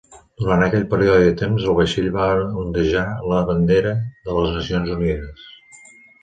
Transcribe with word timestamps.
Durant 0.43 0.63
aquell 0.67 0.85
període 0.93 1.19
de 1.27 1.33
temps, 1.41 1.67
el 1.73 1.77
vaixell 1.79 2.07
va 2.15 2.29
ondejar 2.63 3.03
la 3.33 3.43
bandera 3.51 3.93
de 4.01 4.39
les 4.39 4.57
Nacions 4.57 4.91
Unides. 4.97 5.47